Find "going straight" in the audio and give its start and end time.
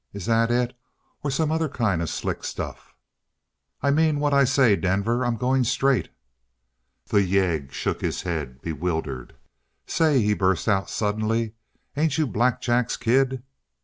5.35-6.09